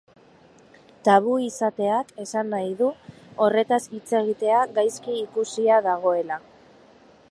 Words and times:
Tabu 1.07 1.35
izateak 1.47 2.09
esan 2.25 2.49
nahi 2.55 2.73
du, 2.81 2.89
horretaz 3.45 3.81
hitz 3.93 4.11
egitea 4.23 4.67
gaizki 4.79 5.19
ikusia 5.27 5.83
dagoela. 5.91 6.45